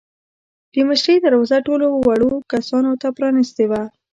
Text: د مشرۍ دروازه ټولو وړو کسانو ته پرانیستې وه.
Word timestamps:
د 0.73 0.75
مشرۍ 0.89 1.15
دروازه 1.21 1.57
ټولو 1.67 1.87
وړو 2.05 2.31
کسانو 2.51 2.91
ته 3.01 3.07
پرانیستې 3.17 3.65
وه. 3.71 3.83